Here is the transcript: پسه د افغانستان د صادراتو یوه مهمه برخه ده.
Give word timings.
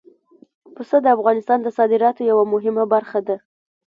پسه 0.75 0.97
د 1.01 1.05
افغانستان 1.17 1.59
د 1.61 1.67
صادراتو 1.77 2.21
یوه 2.31 2.43
مهمه 2.53 2.83
برخه 2.93 3.19
ده. 3.27 3.35